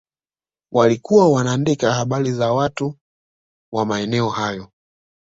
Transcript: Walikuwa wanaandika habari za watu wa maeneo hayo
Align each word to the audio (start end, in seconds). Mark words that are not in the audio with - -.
Walikuwa 0.71 1.29
wanaandika 1.31 1.93
habari 1.93 2.31
za 2.31 2.53
watu 2.53 2.95
wa 3.73 3.85
maeneo 3.85 4.29
hayo 4.29 4.71